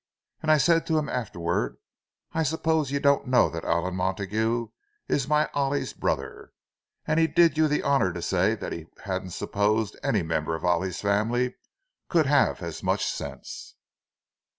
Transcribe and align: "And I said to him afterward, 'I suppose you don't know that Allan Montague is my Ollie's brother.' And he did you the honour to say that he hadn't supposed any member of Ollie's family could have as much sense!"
"And 0.41 0.49
I 0.51 0.57
said 0.57 0.87
to 0.87 0.97
him 0.97 1.07
afterward, 1.07 1.77
'I 2.33 2.41
suppose 2.41 2.89
you 2.89 2.99
don't 2.99 3.27
know 3.27 3.51
that 3.51 3.63
Allan 3.63 3.93
Montague 3.93 4.69
is 5.07 5.27
my 5.27 5.47
Ollie's 5.53 5.93
brother.' 5.93 6.53
And 7.05 7.19
he 7.19 7.27
did 7.27 7.55
you 7.55 7.67
the 7.67 7.83
honour 7.83 8.11
to 8.13 8.21
say 8.23 8.55
that 8.55 8.73
he 8.73 8.87
hadn't 9.03 9.29
supposed 9.29 9.95
any 10.01 10.23
member 10.23 10.55
of 10.55 10.65
Ollie's 10.65 11.01
family 11.01 11.53
could 12.09 12.25
have 12.25 12.63
as 12.63 12.81
much 12.81 13.05
sense!" 13.05 13.75